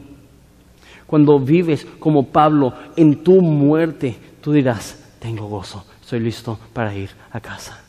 [1.06, 7.10] Cuando vives como Pablo en tu muerte, tú dirás, tengo gozo, estoy listo para ir
[7.32, 7.84] a casa.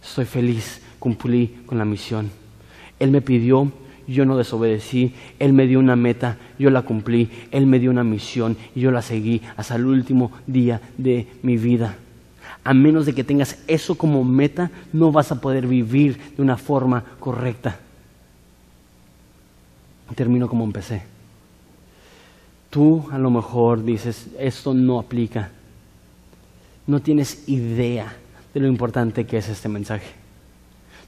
[0.00, 2.30] Estoy feliz, cumplí con la misión.
[3.00, 3.72] Él me pidió
[4.06, 8.04] yo no desobedecí, Él me dio una meta, yo la cumplí, Él me dio una
[8.04, 11.96] misión y yo la seguí hasta el último día de mi vida.
[12.64, 16.56] A menos de que tengas eso como meta, no vas a poder vivir de una
[16.56, 17.78] forma correcta.
[20.14, 21.02] Termino como empecé.
[22.70, 25.50] Tú a lo mejor dices, esto no aplica.
[26.86, 28.14] No tienes idea
[28.54, 30.10] de lo importante que es este mensaje.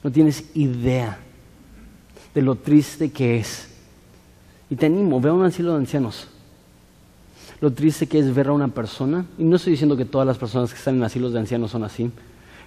[0.03, 1.19] No tienes idea
[2.35, 3.69] de lo triste que es.
[4.71, 6.29] Y te animo, ve a un asilo de ancianos.
[7.61, 10.39] Lo triste que es ver a una persona, y no estoy diciendo que todas las
[10.39, 12.11] personas que están en asilos de ancianos son así,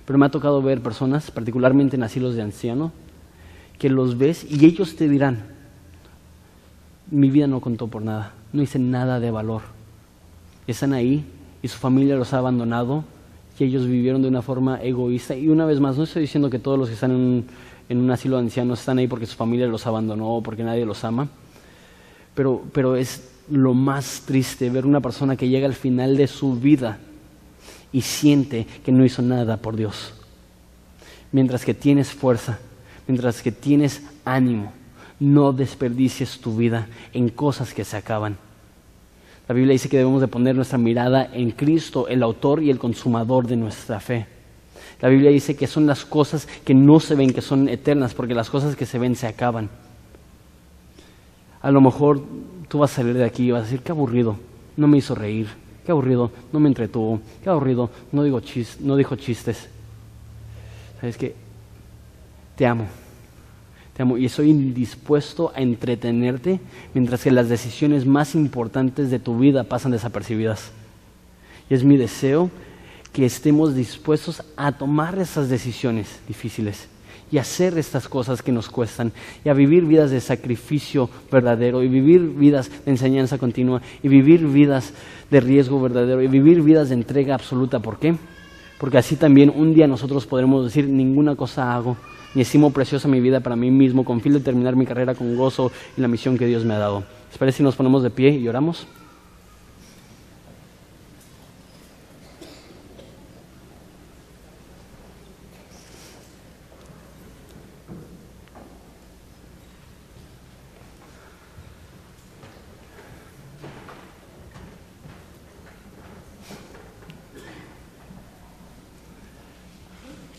[0.05, 2.91] pero me ha tocado ver personas, particularmente en asilos de ancianos,
[3.77, 5.45] que los ves y ellos te dirán,
[7.11, 9.61] mi vida no contó por nada, no hice nada de valor.
[10.65, 11.25] Están ahí
[11.61, 13.03] y su familia los ha abandonado
[13.59, 15.35] y ellos vivieron de una forma egoísta.
[15.35, 17.45] Y una vez más, no estoy diciendo que todos los que están en
[17.89, 20.85] en un asilo de ancianos están ahí porque su familia los abandonó o porque nadie
[20.85, 21.29] los ama.
[22.35, 26.55] Pero, pero es lo más triste ver una persona que llega al final de su
[26.55, 26.99] vida
[27.91, 30.13] y siente que no hizo nada por Dios.
[31.31, 32.59] Mientras que tienes fuerza,
[33.07, 34.73] mientras que tienes ánimo,
[35.19, 38.37] no desperdicies tu vida en cosas que se acaban.
[39.47, 42.79] La Biblia dice que debemos de poner nuestra mirada en Cristo, el autor y el
[42.79, 44.27] consumador de nuestra fe.
[45.01, 48.33] La Biblia dice que son las cosas que no se ven, que son eternas, porque
[48.33, 49.69] las cosas que se ven se acaban.
[51.61, 52.21] A lo mejor
[52.67, 54.37] tú vas a salir de aquí y vas a decir, qué aburrido,
[54.75, 55.47] no me hizo reír,
[55.85, 58.41] qué aburrido, no me entretuvo, qué aburrido, no, digo
[58.79, 59.69] no dijo chistes.
[60.99, 61.35] ¿Sabes qué?
[62.55, 62.85] Te amo,
[63.95, 66.59] te amo y estoy indispuesto a entretenerte
[66.95, 70.71] mientras que las decisiones más importantes de tu vida pasan desapercibidas.
[71.69, 72.49] Y es mi deseo
[73.17, 76.87] que estemos dispuestos a tomar esas decisiones difíciles
[77.31, 79.11] y hacer estas cosas que nos cuestan
[79.43, 84.45] y a vivir vidas de sacrificio verdadero y vivir vidas de enseñanza continua y vivir
[84.45, 84.93] vidas
[85.31, 87.79] de riesgo verdadero y vivir vidas de entrega absoluta.
[87.79, 88.15] ¿Por qué?
[88.79, 91.97] Porque así también un día nosotros podremos decir ninguna cosa hago
[92.35, 95.35] ni estimo preciosa mi vida para mí mismo con fin de terminar mi carrera con
[95.35, 97.03] gozo y la misión que Dios me ha dado.
[97.41, 98.85] ¿Les si nos ponemos de pie y oramos?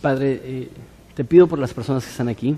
[0.00, 0.68] Padre, eh,
[1.14, 2.56] te pido por las personas que están aquí.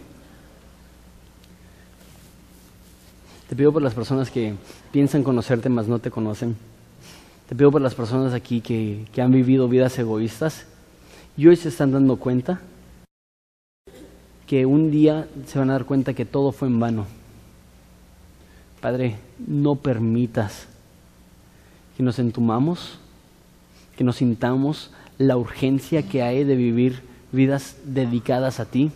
[3.49, 4.55] Te pido por las personas que
[4.93, 6.57] piensan conocerte, mas no te conocen.
[7.49, 10.67] Te pido por las personas aquí que, que han vivido vidas egoístas
[11.37, 12.61] y hoy se están dando cuenta
[14.47, 17.07] que un día se van a dar cuenta que todo fue en vano.
[18.81, 20.67] Padre, no permitas
[21.97, 22.99] que nos entumamos,
[23.97, 28.91] que nos sintamos la urgencia que hay de vivir vidas dedicadas a ti.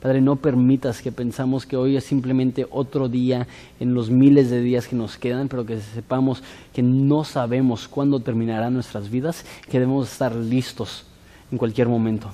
[0.00, 3.46] Padre, no permitas que pensamos que hoy es simplemente otro día
[3.80, 6.42] en los miles de días que nos quedan, pero que sepamos
[6.72, 11.04] que no sabemos cuándo terminarán nuestras vidas, que debemos estar listos
[11.52, 12.30] en cualquier momento.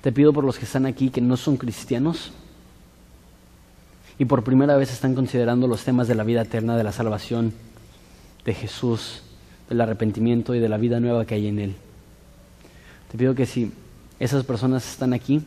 [0.00, 2.32] Te pido por los que están aquí que no son cristianos,
[4.18, 7.52] y por primera vez están considerando los temas de la vida eterna, de la salvación,
[8.44, 9.22] de Jesús,
[9.68, 11.74] del arrepentimiento y de la vida nueva que hay en Él.
[13.12, 13.70] Te pido que si
[14.18, 15.42] esas personas están aquí,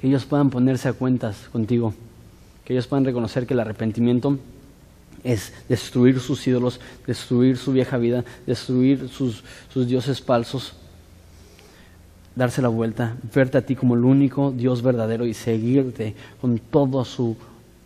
[0.00, 1.92] que ellos puedan ponerse a cuentas contigo,
[2.64, 4.38] que ellos puedan reconocer que el arrepentimiento
[5.22, 10.72] es destruir sus ídolos, destruir su vieja vida, destruir sus, sus dioses falsos,
[12.34, 17.04] darse la vuelta, verte a ti como el único Dios verdadero y seguirte con toda
[17.04, 17.36] su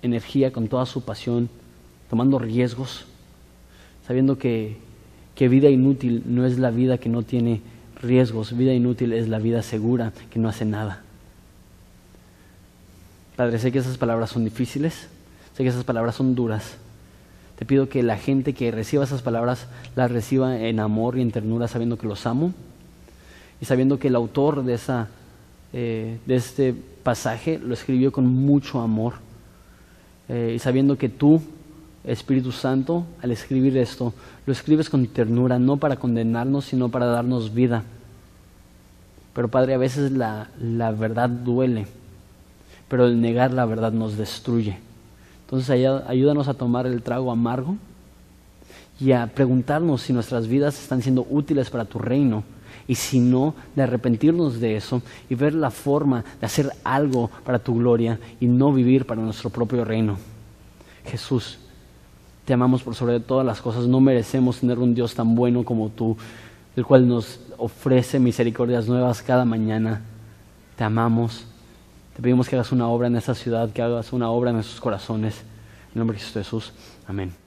[0.03, 1.49] energía, con toda su pasión,
[2.09, 3.07] tomando riesgos,
[4.07, 4.77] sabiendo que,
[5.35, 7.61] que vida inútil no es la vida que no tiene
[8.03, 11.03] riesgos, vida inútil es la vida segura que no hace nada.
[13.37, 15.09] Padre, sé que esas palabras son difíciles,
[15.57, 16.77] sé que esas palabras son duras.
[17.59, 21.31] Te pido que la gente que reciba esas palabras las reciba en amor y en
[21.31, 22.53] ternura, sabiendo que los amo
[23.61, 25.09] y sabiendo que el autor de, esa,
[25.73, 29.15] eh, de este pasaje lo escribió con mucho amor
[30.29, 31.41] eh, y sabiendo que tú,
[32.05, 34.13] Espíritu Santo, al escribir esto,
[34.45, 37.85] lo escribes con ternura, no para condenarnos, sino para darnos vida.
[39.35, 41.87] Pero Padre, a veces la, la verdad duele,
[42.89, 44.79] pero el negar la verdad nos destruye.
[45.45, 47.77] Entonces ayúdanos a tomar el trago amargo
[48.99, 52.43] y a preguntarnos si nuestras vidas están siendo útiles para tu reino
[52.89, 57.59] y si no, de arrepentirnos de eso y ver la forma de hacer algo para
[57.59, 60.19] tu gloria y no vivir para nuestro propio reino.
[61.05, 61.59] Jesús,
[62.45, 65.91] te amamos por sobre todas las cosas, no merecemos tener un Dios tan bueno como
[65.91, 66.17] tú,
[66.77, 70.03] el cual nos ofrece misericordias nuevas cada mañana.
[70.77, 71.47] Te amamos,
[72.17, 74.81] te pedimos que hagas una obra en esta ciudad, que hagas una obra en nuestros
[74.81, 75.43] corazones.
[75.95, 76.73] En nombre de Jesús,
[77.07, 77.42] amén.